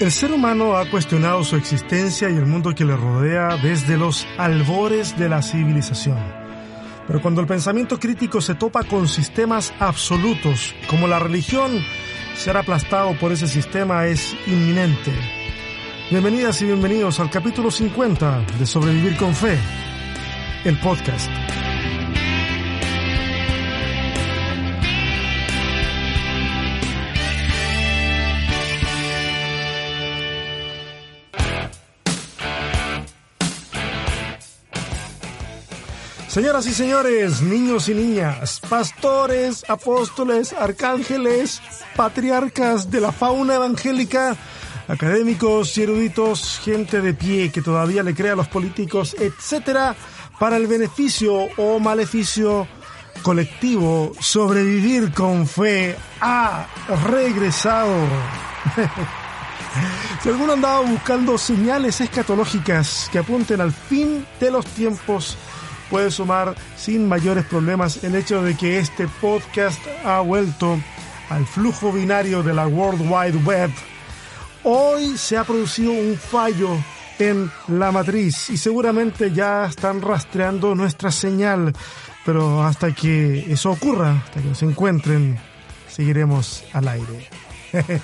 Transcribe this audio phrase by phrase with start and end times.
[0.00, 4.26] El ser humano ha cuestionado su existencia y el mundo que le rodea desde los
[4.38, 6.16] albores de la civilización.
[7.06, 11.84] Pero cuando el pensamiento crítico se topa con sistemas absolutos, como la religión,
[12.34, 15.12] ser aplastado por ese sistema es inminente.
[16.10, 19.58] Bienvenidas y bienvenidos al capítulo 50 de Sobrevivir con Fe,
[20.64, 21.29] el podcast.
[36.30, 41.60] Señoras y señores, niños y niñas, pastores, apóstoles, arcángeles,
[41.96, 44.36] patriarcas de la fauna evangélica,
[44.86, 49.96] académicos y eruditos, gente de pie que todavía le cree a los políticos, etcétera,
[50.38, 52.68] para el beneficio o maleficio
[53.22, 56.68] colectivo, sobrevivir con fe ha
[57.10, 58.06] regresado.
[60.22, 65.36] si alguno andaba buscando señales escatológicas que apunten al fin de los tiempos,
[65.90, 70.78] puede sumar sin mayores problemas el hecho de que este podcast ha vuelto
[71.28, 73.70] al flujo binario de la World Wide Web.
[74.62, 76.70] Hoy se ha producido un fallo
[77.18, 81.72] en la matriz y seguramente ya están rastreando nuestra señal,
[82.24, 85.38] pero hasta que eso ocurra, hasta que nos encuentren,
[85.88, 87.28] seguiremos al aire.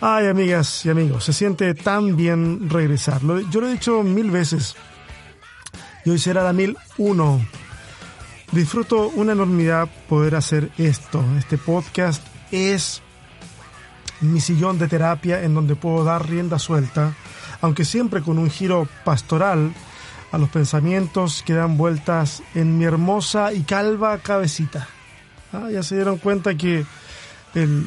[0.00, 3.20] Ay, amigas y amigos, se siente tan bien regresar.
[3.50, 4.76] Yo lo he dicho mil veces
[6.06, 7.44] y hoy será la 1001.
[8.52, 11.22] Disfruto una enormidad poder hacer esto.
[11.36, 13.02] Este podcast es
[14.20, 17.12] mi sillón de terapia en donde puedo dar rienda suelta,
[17.60, 19.74] aunque siempre con un giro pastoral
[20.30, 24.86] a los pensamientos que dan vueltas en mi hermosa y calva cabecita.
[25.52, 26.86] Ah, ya se dieron cuenta que
[27.54, 27.84] el,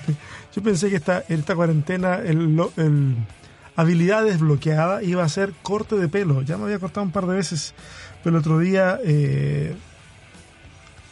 [0.56, 3.16] yo pensé que esta, esta cuarentena el, el
[3.76, 6.42] habilidad desbloqueada iba a ser corte de pelo.
[6.42, 7.74] Ya me había cortado un par de veces,
[8.22, 9.74] pero el otro día eh,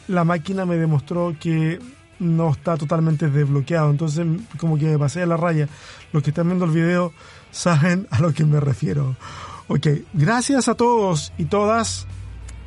[0.07, 1.79] la máquina me demostró que
[2.19, 3.89] no está totalmente desbloqueado.
[3.89, 4.25] Entonces,
[4.57, 5.67] como que me pasé a la raya.
[6.13, 7.13] Los que están viendo el video
[7.51, 9.15] saben a lo que me refiero.
[9.67, 12.05] Ok, gracias a todos y todas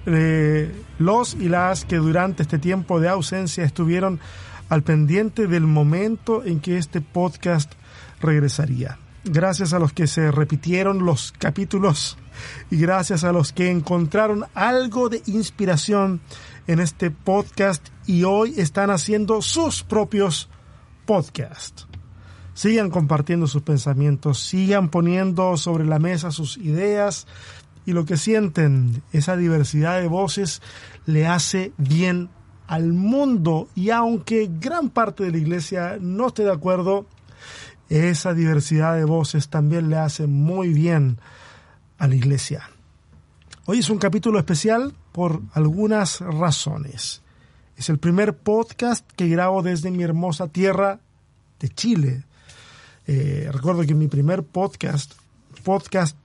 [0.07, 4.21] eh, los y las que durante este tiempo de ausencia estuvieron
[4.69, 7.73] al pendiente del momento en que este podcast
[8.21, 12.17] regresaría gracias a los que se repitieron los capítulos
[12.71, 16.21] y gracias a los que encontraron algo de inspiración
[16.67, 20.49] en este podcast y hoy están haciendo sus propios
[21.07, 21.87] podcasts.
[22.55, 27.27] Sigan compartiendo sus pensamientos, sigan poniendo sobre la mesa sus ideas
[27.87, 30.63] y lo que sienten, esa diversidad de voces
[31.07, 32.31] le hace bien
[32.67, 37.07] al mundo y aunque gran parte de la iglesia no esté de acuerdo,
[37.89, 41.19] esa diversidad de voces también le hace muy bien
[41.99, 42.71] a la iglesia.
[43.67, 47.23] Hoy es un capítulo especial por algunas razones.
[47.77, 51.01] Es el primer podcast que grabo desde mi hermosa tierra
[51.61, 52.25] de Chile.
[53.07, 55.15] Eh, recuerdo que mi primer podcast,
[55.63, 56.17] podcast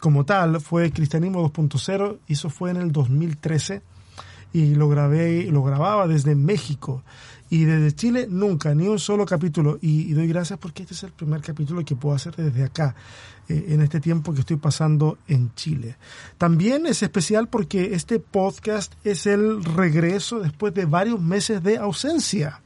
[0.00, 3.82] como tal, fue Cristianismo 2.0, y eso fue en el 2013
[4.52, 7.02] y lo grabé, lo grababa desde México
[7.48, 9.78] y desde Chile nunca, ni un solo capítulo.
[9.80, 12.94] Y, doy gracias porque este es el primer capítulo que puedo hacer desde acá,
[13.48, 15.96] eh, en este tiempo que estoy pasando en Chile.
[16.38, 22.60] También es especial porque este podcast es el regreso después de varios meses de ausencia.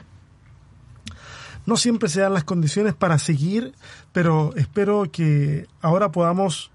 [1.66, 3.74] No siempre se dan las condiciones para seguir,
[4.12, 6.70] pero espero que ahora podamos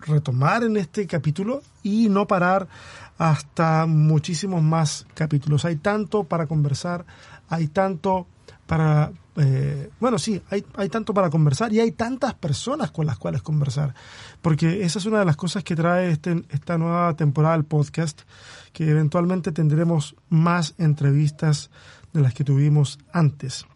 [0.00, 2.68] retomar en este capítulo y no parar
[3.18, 5.64] hasta muchísimos más capítulos.
[5.64, 7.04] Hay tanto para conversar,
[7.48, 8.26] hay tanto
[8.66, 9.12] para...
[9.36, 13.42] Eh, bueno, sí, hay, hay tanto para conversar y hay tantas personas con las cuales
[13.42, 13.94] conversar,
[14.40, 18.22] porque esa es una de las cosas que trae este, esta nueva temporada del podcast,
[18.72, 21.70] que eventualmente tendremos más entrevistas
[22.14, 23.66] de las que tuvimos antes.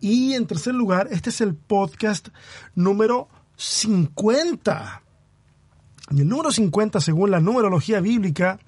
[0.00, 2.28] Y en tercer lugar, este es el podcast
[2.76, 5.02] número 50.
[6.10, 8.58] Y el número 50, según la numerología bíblica,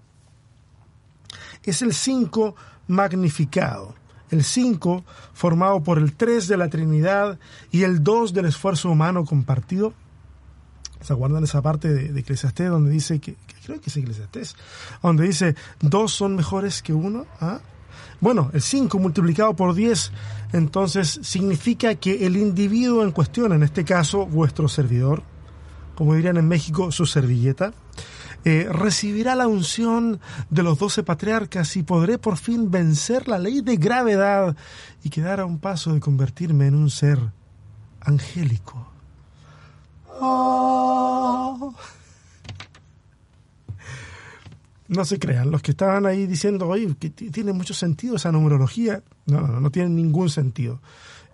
[1.64, 2.54] es el 5
[2.88, 3.94] magnificado.
[4.30, 7.38] El 5 formado por el 3 de la Trinidad
[7.70, 9.92] y el 2 del esfuerzo humano compartido.
[11.00, 13.34] ¿Se acuerdan esa parte de, de donde dice que,
[13.64, 14.54] creo que es Eclesiastés,
[15.02, 17.26] donde dice dos son mejores que uno?
[17.40, 17.60] ¿Ah?
[18.20, 20.12] Bueno, el 5 multiplicado por 10
[20.52, 25.22] entonces significa que el individuo en cuestión, en este caso vuestro servidor,
[26.00, 27.74] como dirían en México, su servilleta,
[28.46, 30.18] eh, recibirá la unción
[30.48, 34.56] de los doce patriarcas y podré por fin vencer la ley de gravedad
[35.04, 37.18] y quedar a un paso de convertirme en un ser
[38.00, 38.88] angélico.
[40.20, 41.74] Oh.
[44.88, 49.42] No se crean, los que estaban ahí diciendo, que tiene mucho sentido esa numerología, no,
[49.42, 50.80] no, no tiene ningún sentido.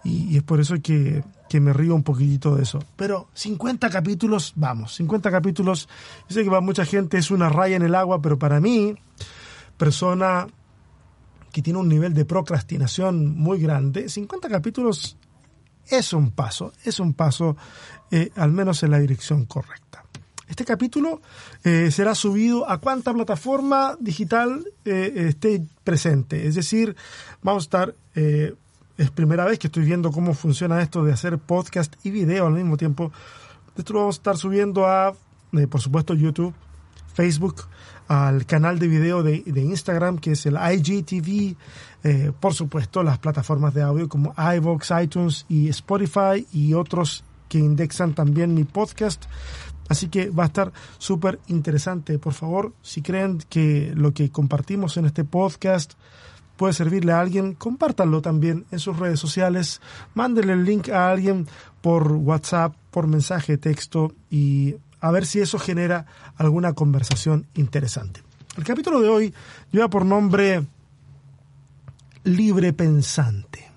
[0.07, 2.79] Y, es por eso que, que, me río un poquitito de eso.
[2.97, 5.89] Pero 50 capítulos, vamos, 50 capítulos,
[6.29, 8.95] sé que para mucha gente es una raya en el agua, pero para mí,
[9.77, 10.47] persona
[11.53, 15.17] que tiene un nivel de procrastinación muy grande, 50 capítulos
[15.89, 17.57] es un paso, es un paso
[18.11, 19.87] eh, al menos en la dirección correcta.
[20.49, 21.21] Este capítulo
[21.65, 26.47] eh, será subido a cuánta plataforma digital eh, esté presente.
[26.47, 26.95] Es decir,
[27.43, 28.55] vamos a estar, eh,
[28.97, 32.55] es primera vez que estoy viendo cómo funciona esto de hacer podcast y video al
[32.55, 33.13] mismo tiempo.
[33.77, 35.15] Esto lo vamos a estar subiendo a,
[35.71, 36.55] por supuesto, YouTube,
[37.13, 37.63] Facebook,
[38.09, 41.57] al canal de video de, Instagram, que es el IGTV,
[42.41, 48.15] por supuesto, las plataformas de audio como iVoox, iTunes y Spotify y otros que indexan
[48.15, 49.27] también mi podcast.
[49.89, 52.19] Así que va a estar súper interesante.
[52.19, 55.95] Por favor, si creen que lo que compartimos en este podcast
[56.57, 59.81] puede servirle a alguien, compártanlo también en sus redes sociales,
[60.15, 61.47] mándenle el link a alguien
[61.81, 66.07] por WhatsApp, por mensaje de texto y a ver si eso genera
[66.37, 68.23] alguna conversación interesante.
[68.57, 69.35] El capítulo de hoy
[69.71, 70.67] lleva por nombre
[72.25, 73.71] Libre Pensante.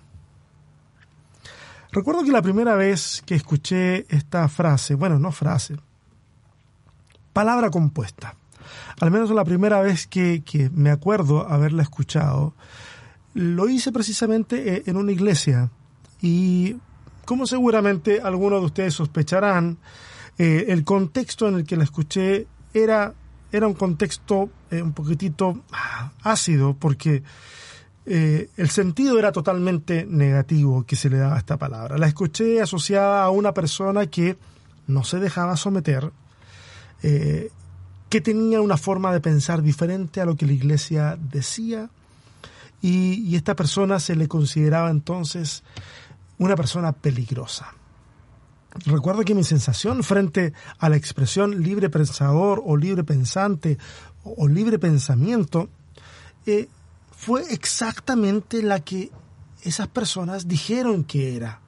[1.91, 5.75] Recuerdo que la primera vez que escuché esta frase, bueno, no frase,
[7.33, 8.35] palabra compuesta.
[8.99, 12.53] Al menos la primera vez que, me acuerdo haberla escuchado,
[13.33, 15.69] lo hice precisamente eh, en una iglesia
[16.21, 16.75] y
[17.25, 19.77] como seguramente algunos de ustedes sospecharán,
[20.37, 23.13] eh, el contexto en el que la escuché era,
[23.51, 27.23] era un contexto eh, un poquitito ah, ácido porque
[28.05, 31.99] el sentido era totalmente negativo que se le daba a esta palabra.
[31.99, 34.35] La escuché asociada a una persona que
[34.87, 36.11] no se dejaba someter,
[38.09, 41.89] que tenía una forma de pensar diferente a lo que la iglesia decía
[42.81, 45.63] y, esta persona se le consideraba entonces
[46.37, 47.73] una persona peligrosa.
[48.85, 53.77] Recuerdo que mi sensación frente a la expresión libre pensador o libre pensante
[54.23, 55.69] o, libre pensamiento
[56.45, 56.69] eh,
[57.11, 59.11] fue exactamente la que
[59.63, 61.59] esas personas dijeron que era.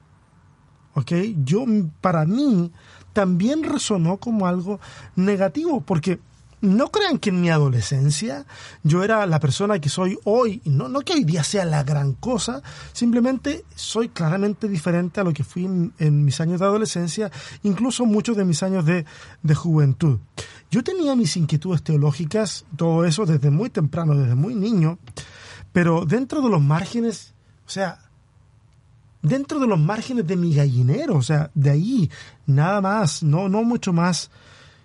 [0.94, 1.12] ¿Ok?
[1.44, 1.64] Yo,
[2.00, 2.70] para mí,
[3.12, 4.80] también resonó como algo
[5.16, 6.20] negativo, porque
[6.62, 8.46] no crean que en mi adolescencia
[8.84, 12.14] yo era la persona que soy hoy, no, no que hoy día sea la gran
[12.14, 12.62] cosa,
[12.92, 17.30] simplemente soy claramente diferente a lo que fui en, mis años de adolescencia,
[17.64, 19.04] incluso muchos de mis años de,
[19.42, 20.18] de juventud.
[20.70, 24.98] Yo tenía mis inquietudes teológicas, todo eso desde muy temprano, desde muy niño,
[25.72, 27.34] pero dentro de los márgenes,
[27.66, 27.98] o sea,
[29.20, 32.10] dentro de los márgenes de mi gallinero, o sea, de ahí,
[32.46, 34.30] nada más, no, no mucho más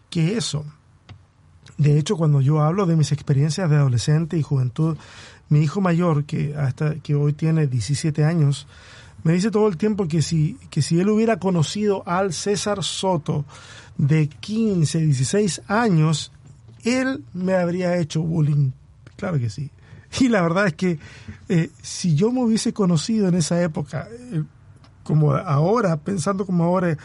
[0.10, 0.66] que eso.
[1.78, 4.98] De hecho, cuando yo hablo de mis experiencias de adolescente y juventud,
[5.50, 8.68] mi hijo mayor, que, hasta, que hoy tiene 17 años,
[9.24, 13.46] me dice todo el tiempo que si, que si él hubiera conocido al César Soto
[13.98, 16.32] de 15, 16 años,
[16.84, 18.72] él me habría hecho bullying.
[19.16, 19.70] Claro que sí.
[20.20, 21.00] Y la verdad es que
[21.50, 24.44] eh, si yo me hubiese conocido en esa época, eh,
[25.04, 26.98] como ahora, pensando como ahora,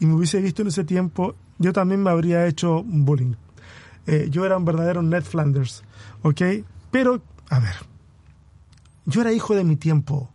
[0.00, 3.34] y me hubiese visto en ese tiempo, yo también me habría hecho bullying.
[4.08, 5.84] Eh, yo era un verdadero Ned Flanders,
[6.22, 6.40] ¿ok?
[6.90, 7.74] Pero, a ver,
[9.06, 10.30] yo era hijo de mi tiempo.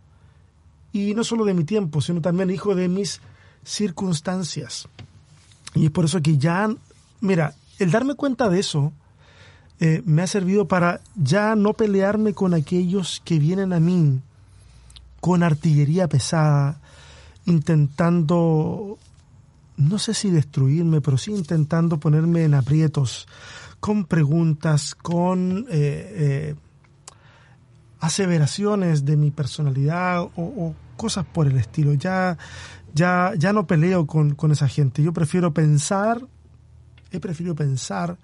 [0.92, 3.20] Y no solo de mi tiempo, sino también hijo de mis
[3.64, 4.88] circunstancias.
[5.74, 6.72] Y es por eso que ya,
[7.20, 8.92] mira, el darme cuenta de eso,
[9.80, 14.20] eh, me ha servido para ya no pelearme con aquellos que vienen a mí
[15.20, 16.80] con artillería pesada,
[17.46, 18.98] intentando,
[19.78, 23.26] no sé si destruirme, pero sí intentando ponerme en aprietos,
[23.84, 25.74] con preguntas, con eh,
[26.16, 26.54] eh,
[28.00, 31.92] aseveraciones de mi personalidad o, cosas por el estilo.
[31.92, 32.38] Ya,
[32.94, 35.02] ya, ya no peleo con, con esa gente.
[35.02, 36.26] Yo prefiero pensar
[37.10, 38.16] he preferido pensar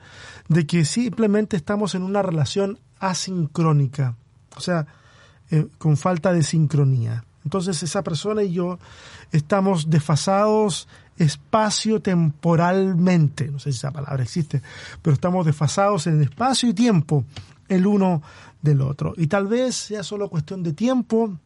[0.49, 4.17] de que simplemente estamos en una relación asincrónica,
[4.57, 4.87] o sea,
[5.51, 7.23] eh, con falta de sincronía.
[7.45, 8.79] Entonces esa persona y yo
[9.31, 14.63] estamos desfasados espacio-temporalmente, no sé si esa palabra existe,
[15.03, 17.25] pero estamos desfasados en espacio y tiempo
[17.69, 18.23] el uno
[18.63, 19.15] del otro.
[19.17, 21.37] Y tal vez sea solo cuestión de tiempo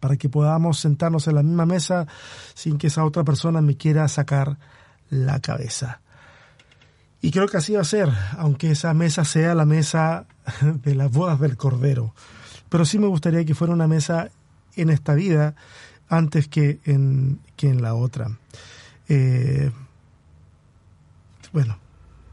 [0.00, 2.06] para que podamos sentarnos en la misma mesa
[2.54, 4.58] sin que esa otra persona me quiera sacar
[5.10, 6.00] la cabeza.
[7.22, 8.08] Y creo que así va a ser,
[8.38, 10.26] aunque esa mesa sea la mesa
[10.62, 12.14] de las bodas del Cordero.
[12.68, 14.30] Pero sí me gustaría que fuera una mesa
[14.76, 15.54] en esta vida
[16.08, 18.38] antes que en, que en la otra.
[19.06, 19.70] Eh,
[21.52, 21.76] bueno,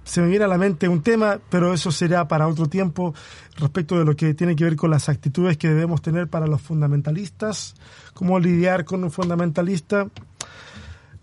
[0.06, 3.14] se me viene a la mente un tema, pero eso será para otro tiempo
[3.58, 6.62] respecto de lo que tiene que ver con las actitudes que debemos tener para los
[6.62, 7.76] fundamentalistas,
[8.14, 10.08] cómo lidiar con un fundamentalista.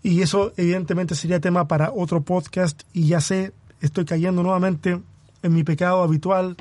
[0.03, 5.01] Y eso evidentemente sería tema para otro podcast y ya sé, estoy cayendo nuevamente
[5.41, 6.57] en mi pecado habitual,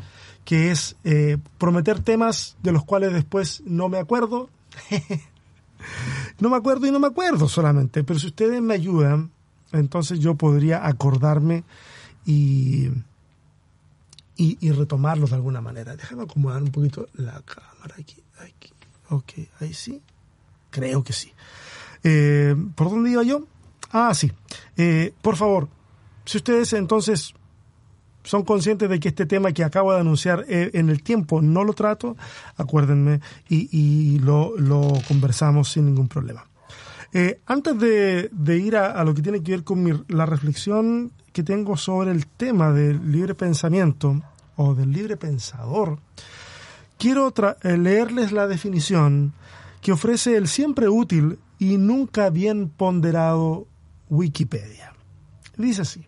[0.47, 4.49] que es eh, prometer temas de los cuales después no me acuerdo.
[6.41, 9.31] no me acuerdo y no me acuerdo solamente, pero si ustedes me ayudan,
[9.73, 11.64] entonces yo podría acordarme
[12.25, 12.88] y,
[14.37, 15.97] y, retomarlos de alguna manera.
[15.97, 18.23] Déjame acomodar un poquito la cámara aquí.
[18.38, 18.73] aquí.
[19.11, 20.00] Ok, ahí sí.
[20.71, 21.33] Creo que sí.
[22.03, 23.47] Eh, ¿Por dónde iba yo?
[23.93, 24.33] Ah, sí.
[24.76, 25.69] Eh, por favor,
[26.25, 27.35] si ustedes entonces
[28.25, 31.62] son conscientes de que este tema que acabo de anunciar eh, en el tiempo no
[31.62, 32.16] lo trato,
[32.57, 36.47] acuérdenme y, y lo, lo, conversamos sin ningún problema.
[37.12, 40.26] Eh, antes de, de ir a, a, lo que tiene que ver con mi, la
[40.26, 44.21] reflexión que tengo sobre el tema del libre pensamiento
[44.57, 45.99] o del libre pensador,
[46.99, 49.33] quiero eh, leerles la definición
[49.81, 53.66] que ofrece el siempre útil y nunca bien ponderado
[54.09, 54.95] Wikipedia.
[55.57, 56.07] Dice así.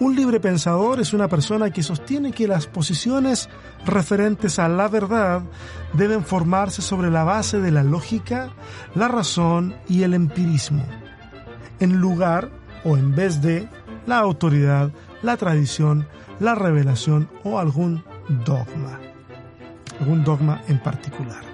[0.00, 3.48] Un libre pensador es una persona que sostiene que las posiciones
[3.84, 5.42] referentes a la verdad
[5.92, 8.50] deben formarse sobre la base de la lógica,
[8.94, 10.84] la razón y el empirismo,
[11.80, 12.48] en lugar
[12.84, 13.68] o en vez de
[14.06, 16.06] la autoridad, la tradición,
[16.38, 18.04] la revelación o algún
[18.44, 19.00] dogma,
[19.98, 21.47] algún dogma en particular.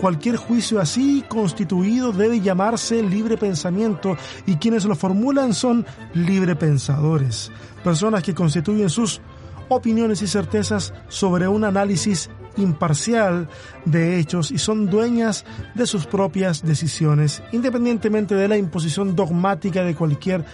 [0.00, 7.52] Cualquier juicio así constituido debe llamarse libre pensamiento y quienes lo formulan son libre pensadores,
[7.84, 9.20] personas que constituyen sus
[9.68, 13.48] opiniones y certezas sobre un análisis imparcial
[13.84, 15.44] de hechos y son dueñas
[15.74, 20.44] de sus propias decisiones, independientemente de la imposición dogmática de cualquier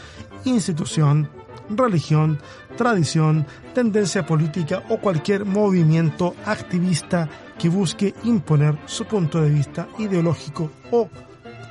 [0.44, 1.28] institución,
[1.70, 2.38] religión,
[2.76, 10.70] tradición, tendencia política o cualquier movimiento activista que busque imponer su punto de vista ideológico
[10.90, 11.08] o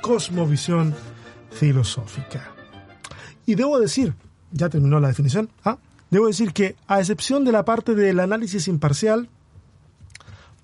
[0.02, 0.94] cosmovisión
[1.50, 2.52] filosófica.
[3.46, 4.14] Y debo decir,
[4.52, 5.78] ya terminó la definición, ¿ah?
[6.10, 9.28] debo decir que a excepción de la parte del análisis imparcial,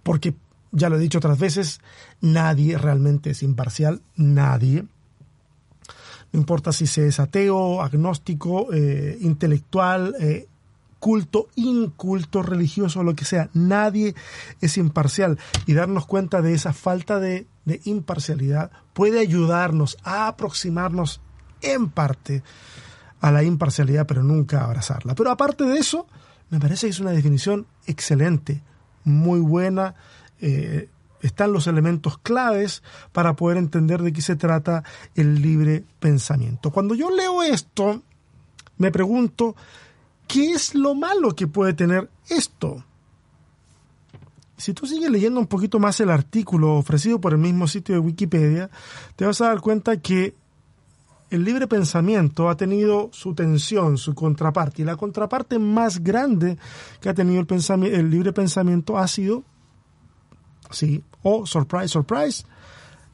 [0.02, 0.34] porque
[0.70, 1.80] ya lo he dicho otras veces,
[2.20, 4.84] nadie realmente es imparcial, nadie.
[6.34, 10.48] No importa si se es ateo, agnóstico, eh, intelectual, eh,
[10.98, 13.50] culto, inculto, religioso, lo que sea.
[13.54, 14.16] Nadie
[14.60, 15.38] es imparcial.
[15.66, 21.20] Y darnos cuenta de esa falta de, de imparcialidad puede ayudarnos a aproximarnos
[21.60, 22.42] en parte
[23.20, 25.14] a la imparcialidad, pero nunca a abrazarla.
[25.14, 26.08] Pero aparte de eso,
[26.50, 28.60] me parece que es una definición excelente,
[29.04, 29.94] muy buena.
[30.40, 30.88] Eh,
[31.26, 36.70] están los elementos claves para poder entender de qué se trata el libre pensamiento.
[36.70, 38.02] Cuando yo leo esto,
[38.76, 39.56] me pregunto,
[40.26, 42.84] ¿qué es lo malo que puede tener esto?
[44.56, 48.00] Si tú sigues leyendo un poquito más el artículo ofrecido por el mismo sitio de
[48.00, 48.70] Wikipedia,
[49.16, 50.34] te vas a dar cuenta que
[51.30, 56.58] el libre pensamiento ha tenido su tensión, su contraparte, y la contraparte más grande
[57.00, 59.42] que ha tenido el, el libre pensamiento ha sido,
[60.70, 62.44] sí, o surprise, surprise,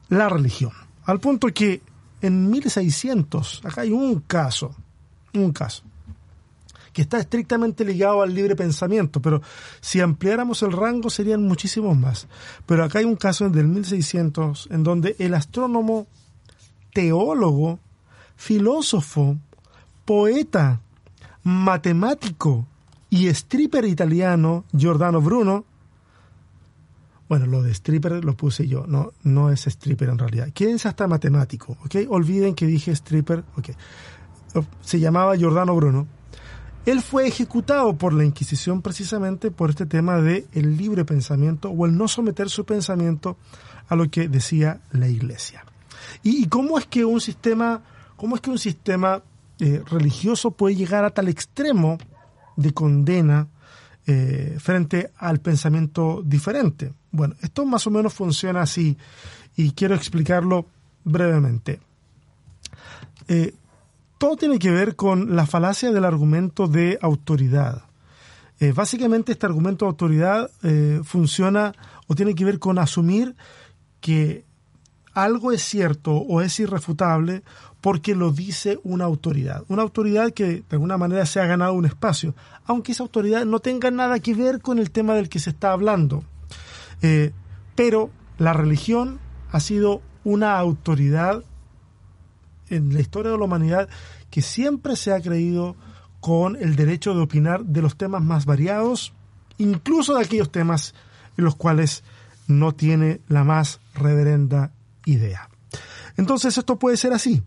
[0.09, 0.71] la religión.
[1.05, 1.81] Al punto que
[2.21, 4.75] en 1600, acá hay un caso,
[5.33, 5.81] un caso,
[6.93, 9.41] que está estrictamente ligado al libre pensamiento, pero
[9.79, 12.27] si ampliáramos el rango serían muchísimos más.
[12.65, 16.05] Pero acá hay un caso del 1600 en donde el astrónomo
[16.93, 17.79] teólogo
[18.35, 19.37] filósofo,
[20.03, 20.81] poeta,
[21.43, 22.65] matemático
[23.09, 25.65] y stripper italiano Giordano Bruno.
[27.31, 30.49] Bueno, lo de stripper lo puse yo, no, no es stripper en realidad.
[30.53, 31.95] es hasta matemático, ¿ok?
[32.09, 33.69] Olviden que dije stripper, ¿ok?
[34.81, 36.07] Se llamaba Giordano Bruno.
[36.85, 41.85] Él fue ejecutado por la Inquisición precisamente por este tema de el libre pensamiento o
[41.85, 43.37] el no someter su pensamiento
[43.87, 45.63] a lo que decía la Iglesia.
[46.23, 47.81] ¿Y, y cómo es que un sistema
[48.17, 49.23] ¿Cómo es que un sistema
[49.59, 51.97] eh, religioso puede llegar a tal extremo
[52.57, 53.47] de condena
[54.13, 56.93] eh, frente al pensamiento diferente?
[57.11, 58.97] Bueno, esto más o menos funciona así
[59.55, 60.65] y quiero explicarlo
[61.03, 61.79] brevemente.
[63.27, 63.53] Eh,
[64.17, 67.83] todo tiene que ver con la falacia del argumento de autoridad.
[68.75, 70.51] básicamente este argumento de autoridad
[71.03, 71.73] funciona
[72.05, 73.35] o tiene que ver con asumir
[73.99, 74.45] que
[75.13, 77.43] algo es cierto o es irrefutable
[77.81, 79.63] porque lo dice una autoridad.
[79.67, 83.59] Una autoridad que de alguna manera se ha ganado un espacio, aunque esa autoridad no
[83.59, 86.23] tenga nada que ver con el tema del que se está hablando.
[87.01, 87.31] Eh,
[87.75, 89.19] pero la religión
[89.51, 91.43] ha sido una autoridad
[92.69, 93.89] en la historia de la humanidad
[94.29, 95.75] que siempre se ha creído
[96.19, 99.13] con el derecho de opinar de los temas más variados,
[99.57, 100.93] incluso de aquellos temas
[101.37, 102.03] en los cuales
[102.47, 104.71] no tiene la más reverenda
[105.05, 105.49] idea.
[106.17, 107.41] Entonces esto puede ser así.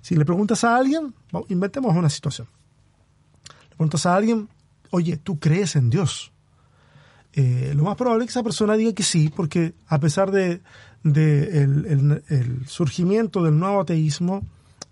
[0.00, 1.14] Si le preguntas a alguien,
[1.48, 2.48] inventemos una situación.
[3.70, 4.48] Le preguntas a alguien,
[4.90, 6.32] oye, ¿tú crees en Dios?
[7.34, 10.60] Eh, lo más probable es que esa persona diga que sí, porque a pesar de,
[11.04, 14.42] el, surgimiento del nuevo ateísmo,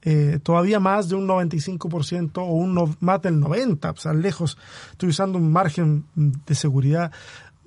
[0.03, 4.57] eh, todavía más de un 95% o un más del 90%, o sea, lejos,
[4.93, 7.13] estoy usando un margen de seguridad,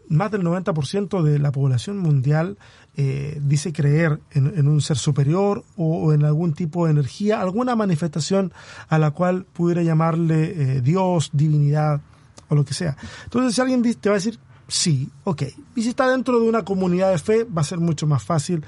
[0.10, 2.58] más del 90% de la población mundial
[2.96, 8.54] eh, dice creer en, un ser superior o, en algún tipo de energía, alguna manifestación
[8.90, 12.02] a la cual pudiera llamarle Dios, divinidad
[12.50, 12.96] o lo que sea.
[13.24, 15.44] Entonces, si alguien te va a decir Sí, ok.
[15.76, 18.66] Y si está dentro de una comunidad de fe, va a ser mucho más fácil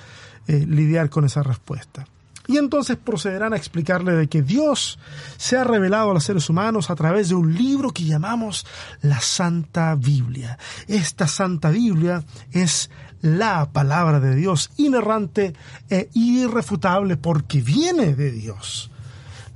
[0.48, 2.06] eh, lidiar con esa respuesta.
[2.48, 5.00] Y entonces procederán a explicarle de que Dios
[5.38, 8.66] se ha revelado a los seres humanos a través de un libro que llamamos
[9.02, 10.58] la Santa Biblia.
[10.88, 12.90] Esta Santa Biblia es
[13.22, 15.54] la palabra de Dios, inerrante
[15.90, 18.92] e irrefutable porque viene de Dios.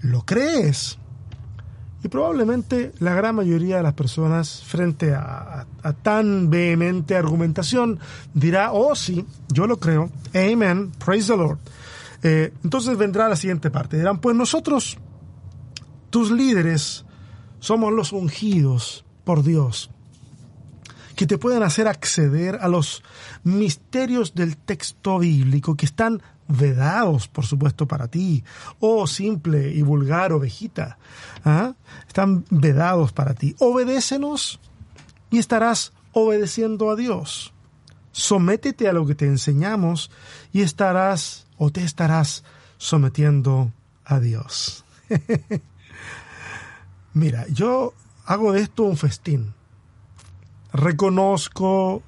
[0.01, 0.97] ¿Lo crees?
[2.03, 5.65] Y probablemente la gran mayoría de las personas frente a,
[6.01, 7.99] tan vehemente argumentación
[8.33, 11.59] dirá, oh sí, yo lo creo, amen, praise the Lord.
[12.23, 14.97] Eh, entonces vendrá la siguiente parte, dirán, pues nosotros,
[16.09, 17.05] tus líderes,
[17.59, 19.89] somos los ungidos por Dios,
[21.15, 23.03] que te pueden hacer acceder a los
[23.43, 28.43] misterios del texto bíblico que están vedados, por supuesto, para ti.
[28.79, 30.97] Oh, simple y vulgar ovejita.
[31.45, 31.73] ¿ah?
[32.07, 33.55] Están vedados para ti.
[33.59, 34.59] Obedécenos
[35.29, 37.53] y estarás obedeciendo a Dios.
[38.11, 40.11] Sométete a lo que te enseñamos
[40.51, 42.43] y estarás o te estarás
[42.77, 43.71] sometiendo
[44.05, 44.83] a Dios.
[47.13, 47.93] Mira, yo
[48.25, 49.53] hago de esto un festín.
[50.73, 52.01] Reconozco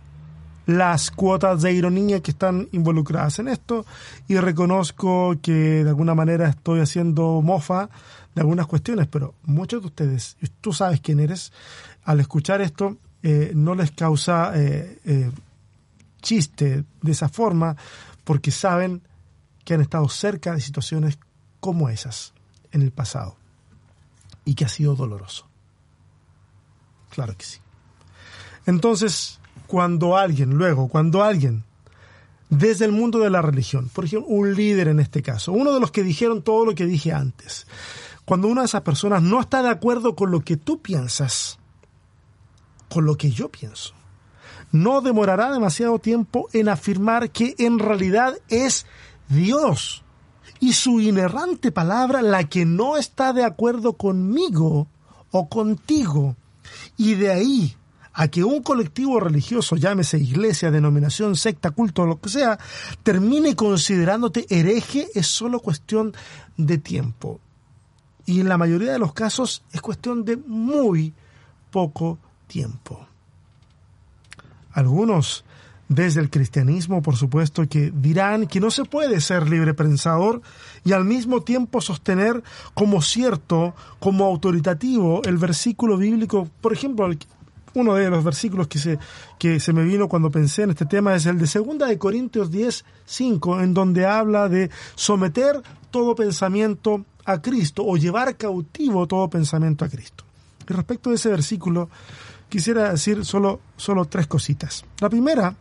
[0.65, 3.85] las cuotas de ironía que están involucradas en esto
[4.27, 7.89] y reconozco que de alguna manera estoy haciendo mofa
[8.33, 11.51] de algunas cuestiones, pero muchos de ustedes, tú sabes quién eres,
[12.03, 15.31] al escuchar esto eh, no les causa eh, eh,
[16.21, 17.75] chiste de esa forma
[18.23, 19.01] porque saben
[19.63, 21.19] que han estado cerca de situaciones
[21.59, 22.33] como esas
[22.71, 23.35] en el pasado
[24.45, 25.47] y que ha sido doloroso.
[27.09, 27.59] Claro que sí.
[28.65, 31.63] Entonces, cuando alguien, luego, cuando alguien,
[32.49, 35.79] desde el mundo de la religión, por ejemplo, un líder en este caso, uno de
[35.79, 37.67] los que dijeron todo lo que dije antes,
[38.25, 41.59] cuando una de esas personas no está de acuerdo con lo que tú piensas,
[42.89, 43.93] con lo que yo pienso,
[44.71, 48.85] no demorará demasiado tiempo en afirmar que en realidad es
[49.31, 50.03] Dios
[50.59, 54.87] y su inerrante palabra la que no está de acuerdo conmigo
[55.31, 56.35] o contigo.
[56.97, 57.75] Y de ahí
[58.13, 62.59] a que un colectivo religioso, llámese iglesia, denominación, secta, culto, lo que sea,
[63.03, 66.13] termine considerándote hereje es solo cuestión
[66.57, 67.39] de tiempo.
[68.25, 71.13] Y en la mayoría de los casos es cuestión de muy
[71.71, 73.07] poco tiempo.
[74.73, 75.43] Algunos
[75.91, 80.41] desde el cristianismo, por supuesto, que dirán que no se puede ser libre pensador
[80.85, 82.41] y al mismo tiempo sostener
[82.73, 87.09] como cierto, como autoritativo el versículo bíblico, por ejemplo,
[87.73, 88.99] uno de los versículos que se,
[89.37, 92.49] que se me vino cuando pensé en este tema es el de 2 de Corintios
[92.49, 99.29] 10, 5, en donde habla de someter todo pensamiento a Cristo o llevar cautivo todo
[99.29, 100.23] pensamiento a Cristo.
[100.69, 101.89] Y respecto de ese versículo,
[102.47, 104.85] quisiera decir solo, solo tres cositas.
[105.01, 105.53] La primera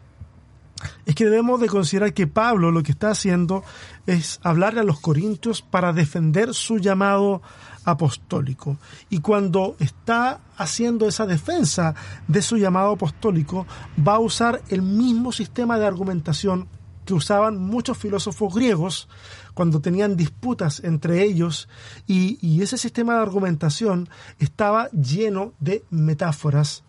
[1.06, 3.64] es que debemos de considerar que Pablo lo que está haciendo
[4.06, 7.42] es hablarle a los corintios para defender su llamado
[7.84, 8.78] apostólico.
[9.08, 11.94] Y cuando está haciendo esa defensa
[12.28, 13.66] de su llamado apostólico,
[14.06, 16.68] va a usar el mismo sistema de argumentación
[17.04, 19.08] que usaban muchos filósofos griegos
[19.54, 21.68] cuando tenían disputas entre ellos
[22.06, 26.84] y, y ese sistema de argumentación estaba lleno de metáforas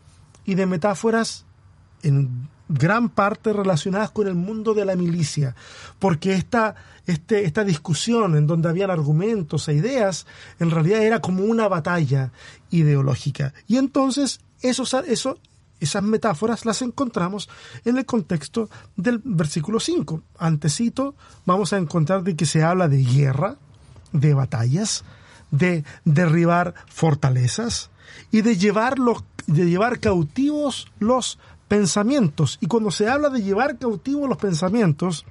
[0.46, 1.46] y de metáforas
[2.04, 5.56] en gran parte relacionadas con el mundo de la milicia,
[6.00, 10.26] porque esta, este, esta discusión en donde habían argumentos e ideas,
[10.60, 12.32] en realidad era como una batalla
[12.70, 13.54] ideológica.
[13.68, 15.38] Y entonces eso, eso,
[15.80, 17.50] esas metáforas las encontramos
[17.84, 20.22] en el contexto del versículo 5.
[20.38, 23.58] Antecito, vamos a encontrar de que se habla de guerra,
[24.14, 25.04] de batallas,
[25.50, 27.90] de derribar fortalezas
[28.32, 28.96] y de llevar,
[29.48, 31.40] de llevar cautivos los
[31.72, 32.58] pensamientos.
[32.60, 35.26] Y cuando se habla de llevar cautivos los pensamientos,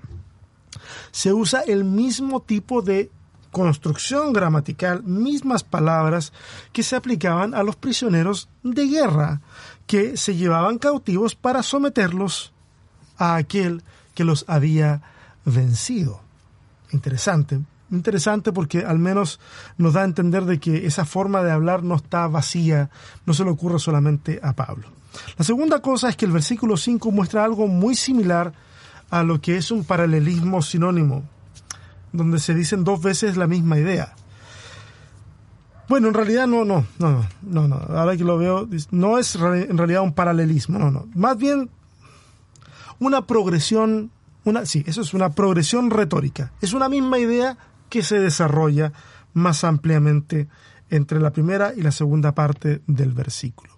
[1.11, 3.11] se usa el mismo tipo de
[3.51, 6.33] construcción gramatical, mismas palabras
[6.73, 9.43] que se aplicaban a los prisioneros de guerra
[9.87, 12.55] que se llevaban cautivos para someterlos
[13.19, 13.83] a aquel
[14.15, 15.03] que los había
[15.45, 16.23] vencido.
[16.91, 19.41] Interesante, interesante porque al menos
[19.77, 22.89] nos da a entender de que esa forma de hablar no está vacía,
[23.27, 25.00] no se le ocurre solamente a Pablo.
[25.37, 28.53] La segunda cosa es que el versículo 5 muestra algo muy similar
[29.11, 31.25] a lo que es un paralelismo sinónimo,
[32.13, 34.15] donde se dicen dos veces la misma idea.
[35.89, 39.77] Bueno, en realidad no, no, no, no, no, ahora que lo veo, no es en
[39.77, 41.69] realidad un paralelismo, no, no, más bien
[43.01, 44.13] una progresión,
[44.45, 48.93] una, sí, eso es una progresión retórica, es una misma idea que se desarrolla
[49.33, 50.47] más ampliamente
[50.91, 53.73] entre la primera y la segunda parte del versículo.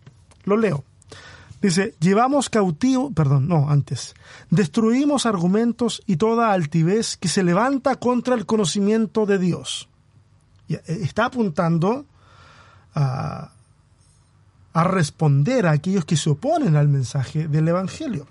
[0.45, 0.85] Lo leo.
[1.63, 4.15] Dice, llevamos cautivo, perdón, no, antes,
[4.51, 9.89] destruimos argumentos y toda altivez que se levanta contra el conocimiento de Dios.
[10.69, 12.05] Eh, está apuntando
[12.97, 13.53] a,
[14.73, 18.27] a responder a aquellos que se oponen al mensaje del Evangelio.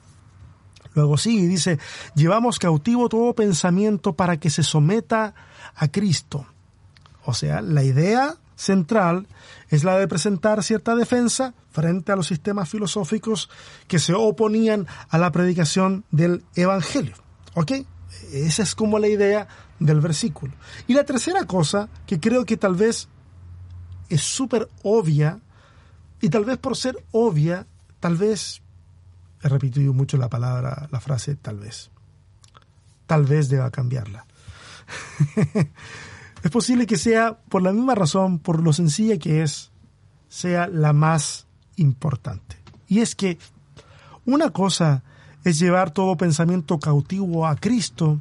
[0.93, 1.79] Luego sigue y dice,
[2.15, 5.33] llevamos cautivo todo pensamiento para que se someta
[5.73, 6.45] a Cristo.
[7.23, 9.27] O sea, la idea central
[9.69, 13.49] es la de presentar cierta defensa frente a los sistemas filosóficos
[13.87, 17.15] que se oponían a la predicación del Evangelio.
[17.55, 17.71] ¿Ok?
[18.31, 19.47] Esa es como la idea
[19.79, 20.53] del versículo.
[20.87, 23.07] Y la tercera cosa, que creo que tal vez
[24.09, 25.39] es súper obvia,
[26.21, 27.65] y tal vez por ser obvia,
[27.99, 28.61] tal vez,
[29.41, 31.89] he repetido mucho la palabra, la frase tal vez,
[33.07, 34.27] tal vez deba cambiarla.
[36.43, 39.71] es posible que sea, por la misma razón, por lo sencilla que es,
[40.27, 42.57] sea la más importante.
[42.87, 43.37] Y es que
[44.25, 45.03] una cosa
[45.43, 48.19] es llevar todo pensamiento cautivo a Cristo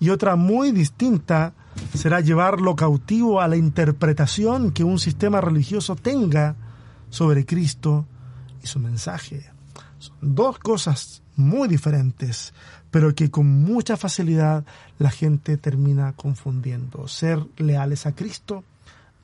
[0.00, 1.54] y otra muy distinta
[1.94, 6.56] será llevarlo cautivo a la interpretación que un sistema religioso tenga
[7.10, 8.06] sobre Cristo
[8.62, 9.50] y su mensaje.
[9.98, 12.52] Son dos cosas muy diferentes,
[12.90, 14.64] pero que con mucha facilidad
[14.98, 17.08] la gente termina confundiendo.
[17.08, 18.64] Ser leales a Cristo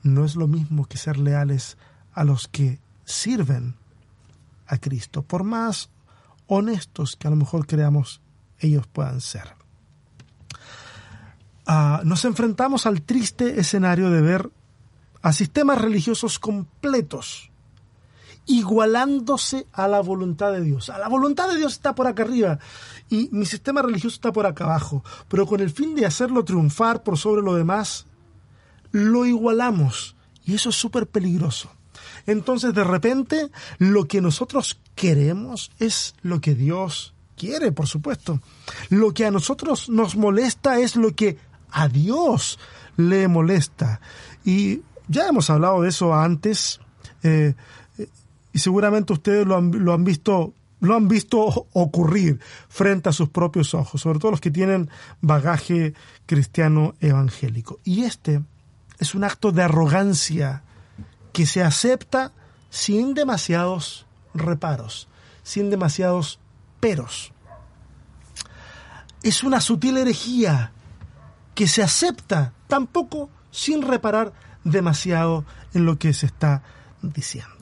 [0.03, 1.77] no es lo mismo que ser leales
[2.13, 3.75] a los que sirven
[4.67, 5.89] a Cristo, por más
[6.47, 8.21] honestos que a lo mejor creamos
[8.59, 9.55] ellos puedan ser.
[11.67, 14.49] Ah, nos enfrentamos al triste escenario de ver
[15.21, 17.51] a sistemas religiosos completos
[18.47, 20.89] igualándose a la voluntad de Dios.
[20.89, 22.59] A la voluntad de Dios está por acá arriba
[23.09, 27.03] y mi sistema religioso está por acá abajo, pero con el fin de hacerlo triunfar
[27.03, 28.05] por sobre lo demás,
[28.91, 31.69] lo igualamos y eso es súper peligroso.
[32.27, 38.41] Entonces de repente lo que nosotros queremos es lo que Dios quiere, por supuesto.
[38.89, 41.37] Lo que a nosotros nos molesta es lo que
[41.71, 42.59] a Dios
[42.97, 43.99] le molesta.
[44.43, 46.79] Y ya hemos hablado de eso antes,
[47.23, 47.53] eh,
[48.55, 52.39] y seguramente ustedes lo han, visto lo han visto ocurrir
[52.69, 54.89] frente a sus propios ojos, sobre todo los que tienen
[55.19, 55.93] bagaje
[56.25, 57.81] cristiano evangélico.
[57.83, 58.41] Y este
[58.97, 60.63] es un acto de arrogancia
[61.33, 62.31] que se acepta
[62.69, 65.09] sin demasiados reparos,
[65.43, 66.39] sin demasiados
[66.79, 67.33] peros.
[69.21, 70.71] Es una sutil herejía
[71.55, 74.31] que se acepta tampoco sin reparar
[74.63, 76.63] demasiado en lo que se está
[77.01, 77.54] diciendo.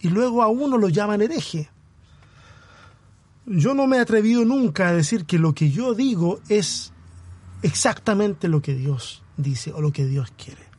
[0.00, 1.68] Y luego a uno lo llaman hereje.
[3.46, 6.92] Yo no me he atrevido nunca a decir que lo que yo digo es
[7.62, 10.70] exactamente lo que Dios dice o lo que Dios quiere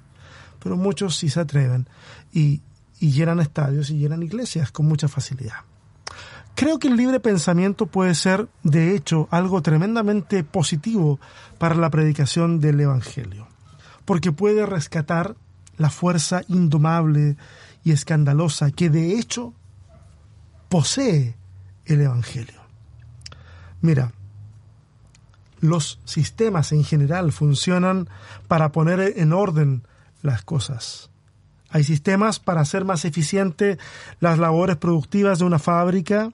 [0.61, 1.87] pero muchos sí se atreven
[2.31, 2.61] y,
[2.99, 5.55] llenan estadios y llenan iglesias con mucha facilidad.
[6.53, 11.19] Creo que el libre pensamiento puede ser, de hecho, algo tremendamente positivo
[11.57, 13.47] para la predicación del Evangelio,
[14.05, 15.35] porque puede rescatar
[15.77, 17.37] la fuerza indomable
[17.83, 19.53] y escandalosa que de hecho
[20.69, 21.35] posee
[21.85, 22.61] el Evangelio.
[23.81, 24.11] Mira,
[25.59, 28.09] los sistemas en general funcionan
[28.47, 29.83] para poner en orden
[30.21, 31.09] las cosas.
[31.69, 33.77] Hay sistemas para hacer más eficiente
[34.19, 36.31] las labores productivas de una fábrica.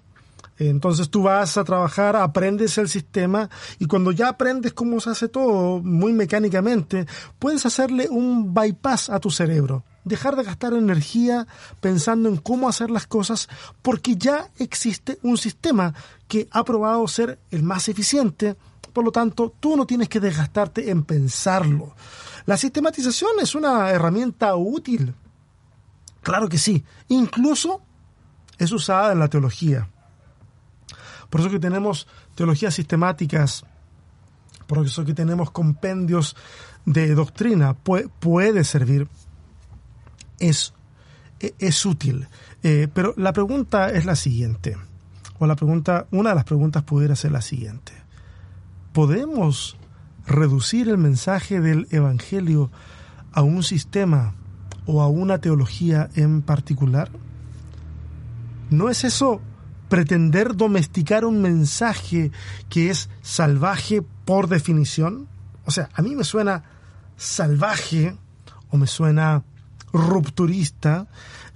[0.57, 5.27] Entonces tú vas a trabajar, aprendes el sistema y cuando ya aprendes cómo se hace
[5.27, 7.05] todo muy mecánicamente,
[7.37, 9.83] puedes hacerle un bypass a tu cerebro.
[10.07, 11.47] Dejar de gastar energía
[11.79, 13.47] pensando en cómo hacer las cosas
[13.81, 15.93] porque ya existe un sistema
[16.27, 18.55] que ha probado ser el más eficiente.
[18.93, 21.95] Por lo tanto, tú no tienes que desgastarte en pensarlo.
[22.45, 25.13] La sistematización es una herramienta útil.
[26.21, 26.83] Claro que sí.
[27.09, 27.81] Incluso
[28.57, 29.89] es usada en la teología.
[31.29, 33.65] Por eso que tenemos teologías sistemáticas
[34.67, 36.35] por eso que tenemos compendios
[36.85, 39.07] de doctrina, puede, servir,
[40.39, 40.73] es,
[41.39, 42.27] es útil.
[42.63, 44.77] Eh, pero la pregunta es la siguiente,
[45.39, 47.93] o la pregunta, una de las preguntas pudiera ser la siguiente.
[48.93, 49.77] ¿Podemos
[50.25, 52.71] reducir el mensaje del Evangelio
[53.31, 54.33] a un sistema
[54.85, 57.11] o a una teología en particular?
[58.69, 59.41] ¿No es eso
[59.89, 62.31] pretender domesticar un mensaje
[62.69, 65.27] que es salvaje por definición?
[65.65, 66.63] O sea, a mí me suena
[67.15, 68.17] salvaje
[68.69, 69.43] o me suena
[69.93, 71.07] rupturista,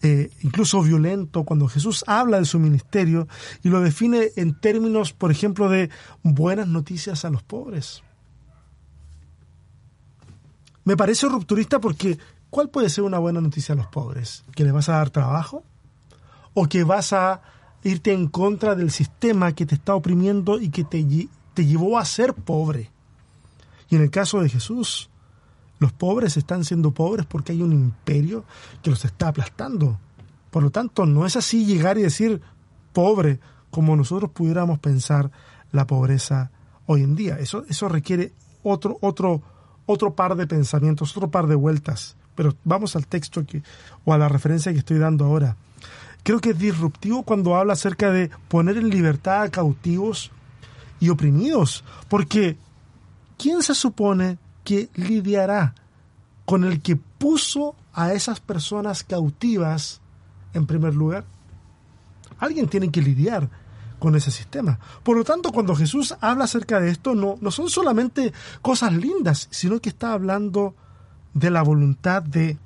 [0.02, 3.28] eh, incluso violento, cuando Jesús habla de su ministerio
[3.64, 5.90] y lo define en términos, por ejemplo, de
[6.24, 8.04] buenas noticias a los pobres.
[10.84, 12.18] Me parece rupturista porque
[12.50, 14.44] ¿cuál puede ser una buena noticia a los pobres?
[14.56, 15.64] ¿Que les vas a dar trabajo?
[16.54, 17.42] ¿O que vas a
[17.84, 22.34] irte en contra del sistema que te está oprimiendo y que te llevó a ser
[22.34, 22.90] pobre?
[23.90, 25.11] Y en el caso de Jesús,
[25.82, 28.46] los pobres están siendo pobres porque hay un imperio
[28.84, 29.98] que los está aplastando.
[30.52, 32.40] Por lo tanto, no es así llegar y decir
[32.94, 33.40] pobre
[33.72, 35.32] como nosotros pudiéramos pensar
[35.72, 36.52] la pobreza
[36.86, 37.40] hoy en día.
[37.40, 39.42] Eso, eso requiere otro, otro,
[39.88, 42.16] otro par de pensamientos, otro par de vueltas.
[42.36, 43.64] Pero vamos al texto que,
[44.06, 45.58] o a la referencia que estoy dando ahora.
[46.22, 50.30] Creo que es disruptivo cuando habla acerca de poner en libertad a cautivos
[51.00, 52.56] y oprimidos, porque
[53.40, 55.76] ¿quién se supone que lidiará
[56.46, 60.02] con el que puso a esas personas cautivas
[60.54, 61.26] en primer lugar?
[62.40, 63.50] Alguien tiene que lidiar
[64.00, 64.80] con ese sistema.
[65.04, 69.48] Por lo tanto, cuando Jesús habla acerca de esto, no, no son solamente cosas lindas,
[69.52, 70.76] sino que está hablando
[71.34, 72.58] de la voluntad de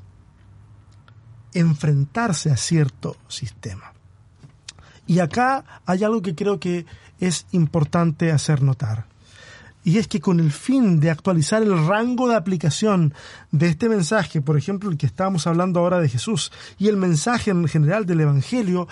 [1.53, 3.93] enfrentarse a cierto sistema.
[5.07, 6.85] Y acá hay algo que creo que
[7.19, 9.05] es importante hacer notar.
[9.85, 13.13] Y es que con el fin de actualizar el rango de aplicación
[13.51, 17.51] de este mensaje, por ejemplo, el que estábamos hablando ahora de Jesús, y el mensaje
[17.51, 18.87] en general del Evangelio,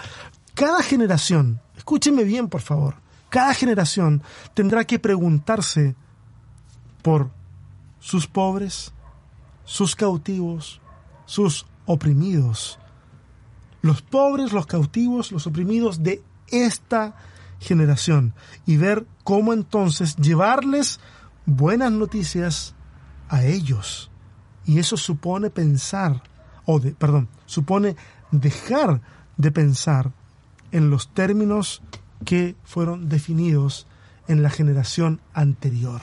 [0.54, 2.94] cada generación, escúcheme bien por favor,
[3.30, 4.22] cada generación
[4.54, 5.96] tendrá que preguntarse
[7.02, 7.32] por
[8.00, 8.94] sus pobres,
[9.66, 10.80] sus cautivos,
[11.26, 12.78] sus oprimidos.
[13.82, 17.33] Los pobres, los cautivos, los oprimidos de esta generación
[18.66, 21.00] y ver cómo entonces llevarles
[21.46, 22.76] buenas noticias
[23.30, 24.12] a ellos.
[24.66, 26.24] Y eso supone pensar,
[26.66, 27.96] o de, perdón, supone
[28.32, 29.02] dejar
[29.38, 30.12] de pensar
[30.72, 31.82] en los términos
[32.26, 33.88] que fueron definidos
[34.28, 36.02] en la generación anterior.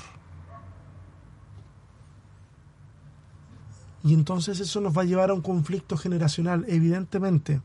[4.02, 7.60] Y entonces eso nos va a llevar a un conflicto generacional, evidentemente,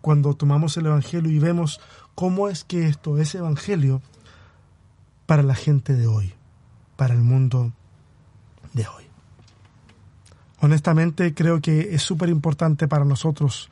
[0.00, 1.80] cuando tomamos el Evangelio y vemos
[2.14, 4.02] cómo es que esto es Evangelio
[5.26, 6.34] para la gente de hoy,
[6.96, 7.72] para el mundo
[8.72, 9.04] de hoy.
[10.60, 13.70] Honestamente creo que es súper importante para nosotros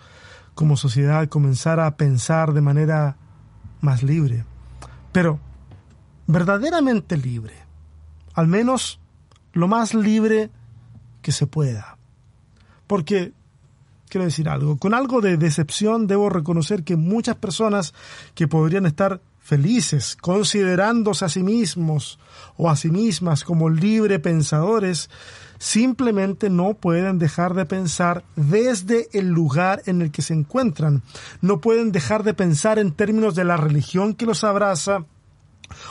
[0.54, 3.16] como sociedad comenzar a pensar de manera
[3.80, 4.44] más libre,
[5.12, 5.38] pero
[6.26, 7.54] verdaderamente libre,
[8.34, 9.00] al menos
[9.52, 10.50] lo más libre
[11.22, 11.96] que se pueda.
[12.86, 13.32] Porque,
[14.10, 17.94] quiero decir algo, con algo de decepción debo reconocer que muchas personas
[18.34, 22.18] que podrían estar felices, considerándose a sí mismos
[22.56, 25.08] o a sí mismas como libre pensadores,
[25.58, 31.02] simplemente no pueden dejar de pensar desde el lugar en el que se encuentran.
[31.40, 35.04] No pueden dejar de pensar en términos de la religión que los abraza,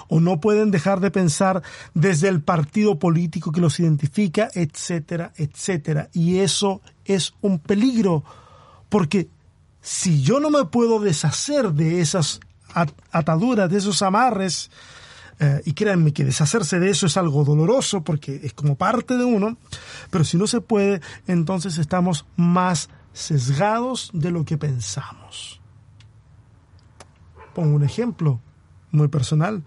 [0.08, 1.62] o no pueden dejar de pensar
[1.94, 6.10] desde el partido político que los identifica, etcétera, etcétera.
[6.14, 8.24] Y eso es un peligro,
[8.90, 9.30] porque
[9.82, 12.40] si yo no me puedo deshacer de esas
[13.12, 14.70] ataduras, de esos amarres,
[15.42, 19.24] eh, y créanme que deshacerse de eso es algo doloroso porque es como parte de
[19.24, 19.58] uno,
[20.10, 25.62] pero si no se puede, entonces estamos más sesgados de lo que pensamos.
[27.56, 28.42] Pongo un ejemplo
[28.92, 29.62] muy personal.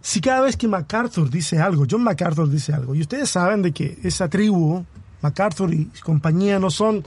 [0.00, 3.72] Si cada vez que MacArthur dice algo, John MacArthur dice algo, y ustedes saben de
[3.72, 4.84] que esa tribu,
[5.22, 7.04] MacArthur y compañía, no son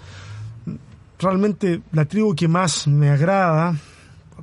[1.19, 3.75] realmente la tribu que más me agrada,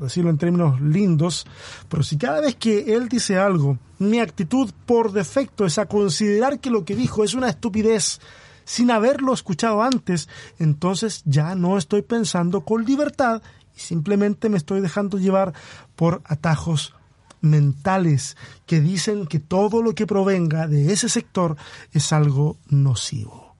[0.01, 1.47] decirlo en términos lindos,
[1.89, 6.61] pero si cada vez que él dice algo, mi actitud por defecto es a considerar
[6.61, 8.21] que lo que dijo es una estupidez
[8.65, 13.43] sin haberlo escuchado antes, entonces ya no estoy pensando con libertad
[13.77, 15.55] y simplemente me estoy dejando llevar
[15.97, 16.95] por atajos
[17.41, 21.57] mentales que dicen que todo lo que provenga de ese sector
[21.93, 23.55] es algo nocivo.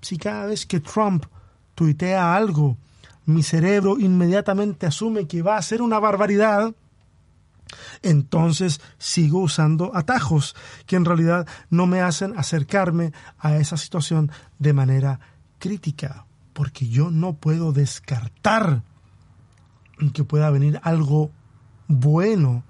[0.00, 1.24] Si cada vez que Trump
[1.74, 2.76] tuitea algo
[3.26, 6.74] mi cerebro inmediatamente asume que va a ser una barbaridad,
[8.02, 10.54] entonces sigo usando atajos
[10.86, 15.18] que en realidad no me hacen acercarme a esa situación de manera
[15.58, 18.82] crítica, porque yo no puedo descartar
[20.12, 21.32] que pueda venir algo
[21.88, 22.64] bueno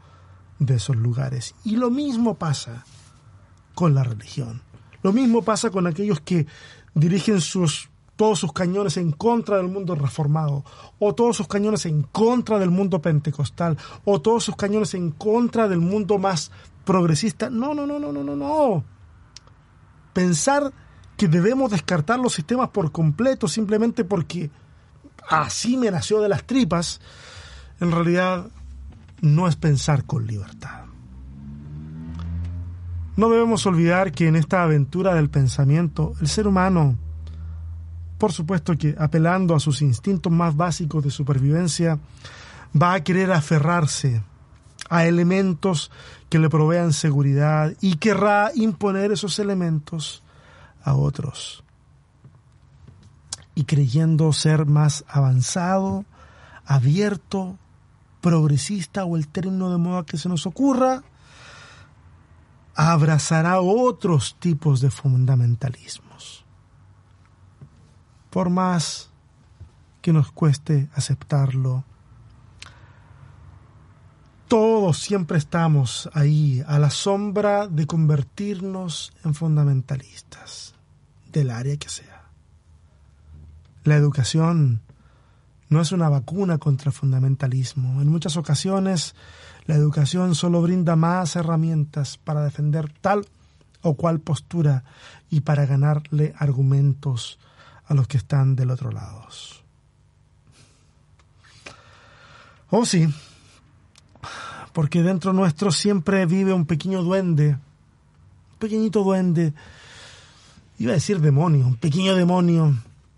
[0.59, 1.55] de esos lugares.
[1.65, 2.85] Y lo mismo pasa
[3.75, 4.63] con la religión.
[5.03, 6.47] Lo mismo pasa con aquellos que
[6.95, 10.65] dirigen sus todos sus cañones en contra del mundo reformado,
[10.99, 15.69] o todos sus cañones en contra del mundo pentecostal, o todos sus cañones en contra
[15.69, 16.51] del mundo más
[16.85, 17.51] progresista.
[17.51, 18.85] No, no, no, no, no, no, no.
[20.15, 20.73] Pensar
[21.19, 24.51] que debemos descartar los sistemas por completo simplemente porque
[25.29, 27.01] así me nació de las tripas,
[27.81, 28.47] en realidad
[29.21, 30.85] no es pensar con libertad.
[33.17, 36.97] No debemos olvidar que en esta aventura del pensamiento, el ser humano,
[38.19, 41.99] por supuesto que apelando a sus instintos más básicos de supervivencia,
[42.81, 44.23] va a querer aferrarse
[44.91, 45.91] a elementos
[46.29, 50.23] que le provean seguridad y querrá imponer esos elementos
[50.83, 51.65] a otros.
[53.55, 56.05] Y creyendo ser más avanzado,
[56.67, 57.59] abierto,
[58.27, 61.05] progresista o el término de moda que se nos ocurra,
[62.75, 66.45] abrazará otros tipos de fundamentalismos.
[68.31, 69.11] Por más
[70.03, 71.85] que nos cueste aceptarlo,
[74.49, 80.75] todos siempre estamos ahí a la sombra de convertirnos en fundamentalistas
[81.31, 82.25] del área que sea.
[83.85, 84.83] La educación
[85.69, 88.01] no es una vacuna contra el fundamentalismo.
[88.01, 89.15] En muchas ocasiones
[89.67, 93.27] la educación solo brinda más herramientas para defender tal
[93.83, 94.85] o cual postura
[95.31, 97.39] y para ganarle argumentos
[97.87, 99.27] a los que están del otro lado.
[102.71, 103.09] Oh sí,
[104.73, 109.55] porque dentro nuestro siempre vive un pequeño duende, un pequeñito duende
[110.79, 112.75] Iba a decir demonio, un pequeño demonio.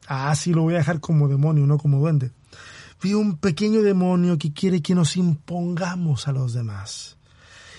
[0.07, 2.31] Ah, sí, lo voy a dejar como demonio, no como duende.
[3.01, 7.17] Vi un pequeño demonio que quiere que nos impongamos a los demás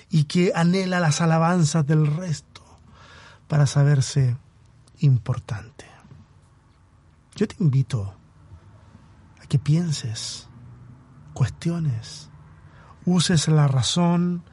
[0.09, 2.61] y que anhela las alabanzas del resto
[3.47, 4.37] para saberse
[4.99, 5.85] importante.
[7.35, 8.13] Yo te invito
[9.41, 10.47] a que pienses,
[11.33, 12.29] cuestiones,
[13.05, 14.43] uses la razón,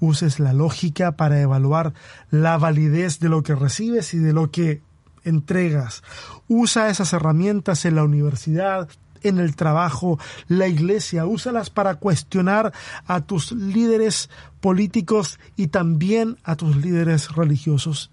[0.00, 1.94] uses la lógica para evaluar
[2.30, 4.82] la validez de lo que recibes y de lo que
[5.24, 6.02] entregas.
[6.48, 8.88] Usa esas herramientas en la universidad,
[9.22, 12.72] en el trabajo, la iglesia, úsalas para cuestionar
[13.06, 14.30] a tus líderes
[14.60, 18.10] políticos y también a tus líderes religiosos.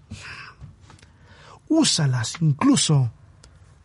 [1.68, 3.12] Úsalas incluso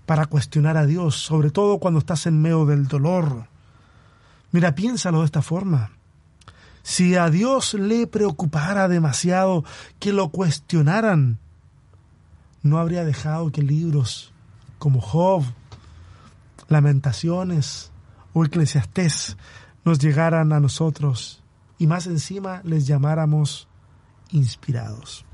[0.05, 3.47] para cuestionar a Dios, sobre todo cuando estás en medio del dolor.
[4.51, 5.91] Mira, piénsalo de esta forma.
[6.83, 9.65] Si a Dios le preocupara demasiado
[9.99, 11.39] que lo cuestionaran,
[12.61, 14.31] no habría dejado que libros
[14.77, 15.43] como Job,
[16.67, 17.91] Lamentaciones
[18.33, 19.37] o Eclesiastés
[19.83, 21.43] nos llegaran a nosotros
[21.77, 23.67] y más encima les llamáramos
[24.31, 25.25] inspirados.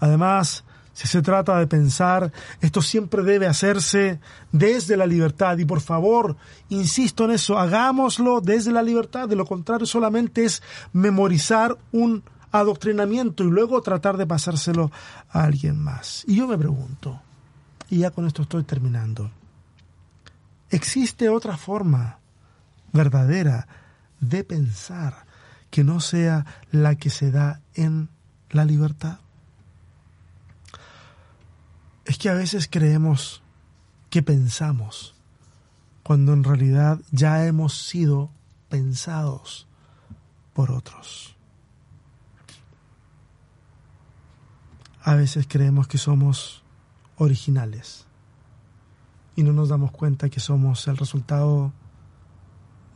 [0.00, 5.56] Además, si se trata de pensar, esto siempre debe hacerse desde la libertad.
[5.58, 6.36] Y por favor,
[6.68, 9.28] insisto en eso, hagámoslo desde la libertad.
[9.28, 10.62] De lo contrario, solamente es
[10.92, 14.90] memorizar un adoctrinamiento y luego tratar de pasárselo
[15.30, 16.24] a alguien más.
[16.26, 17.20] Y yo me pregunto,
[17.88, 19.30] y ya con esto estoy terminando,
[20.72, 22.18] ¿existe otra forma
[22.92, 23.68] verdadera
[24.20, 25.24] de pensar
[25.70, 28.08] que no sea la que se da en
[28.50, 29.18] la libertad?
[32.04, 33.42] es que a veces creemos
[34.10, 35.14] que pensamos,
[36.02, 38.30] cuando en realidad ya hemos sido
[38.68, 39.66] pensados
[40.52, 41.36] por otros.
[45.02, 46.62] A veces creemos que somos
[47.16, 48.06] originales
[49.36, 51.72] y no nos damos cuenta que somos el resultado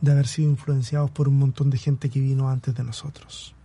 [0.01, 3.55] de haber sido influenciados por un montón de gente que vino antes de nosotros.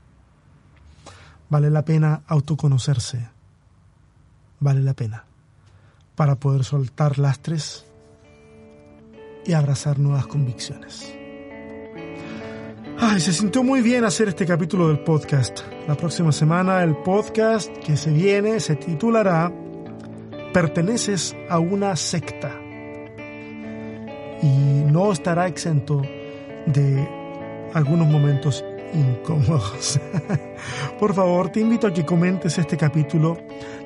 [1.51, 3.29] Vale la pena autoconocerse.
[4.61, 5.27] Vale la pena
[6.15, 7.87] para poder soltar lastres
[9.45, 11.15] y abrazar nuevas convicciones.
[12.99, 15.61] Ay, se sintió muy bien hacer este capítulo del podcast.
[15.89, 19.53] La próxima semana el podcast que se viene se titulará
[20.53, 22.62] Perteneces a una secta.
[24.93, 26.03] No estará exento
[26.67, 27.09] de
[27.73, 28.63] algunos momentos
[28.93, 29.99] incómodos.
[31.01, 33.39] Por favor, te invito a que comentes este capítulo,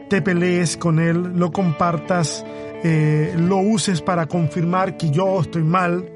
[0.09, 2.45] te pelees con él, lo compartas,
[2.83, 6.11] eh, lo uses para confirmar que yo estoy mal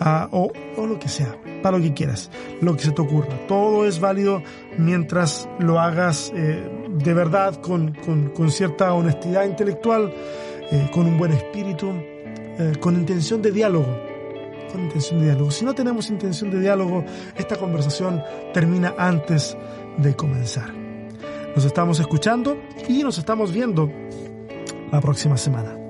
[0.00, 1.36] ah, o, lo que sea.
[1.62, 2.28] para lo que quieras,
[2.60, 3.46] lo que se te ocurra.
[3.46, 4.42] Todo es válido
[4.76, 7.94] mientras lo hagas eh, de verdad, con,
[8.34, 10.12] con, cierta honestidad intelectual,
[10.72, 11.92] eh, con un buen espíritu,
[12.80, 14.11] con intención de diálogo.
[14.72, 15.50] Con intención de diálogo.
[15.50, 17.04] Si no tenemos intención de diálogo,
[17.36, 18.22] esta conversación
[18.54, 19.56] termina antes
[19.98, 20.72] de comenzar.
[21.54, 22.56] Nos estamos escuchando
[22.88, 23.90] y nos estamos viendo
[24.90, 25.81] la próxima semana.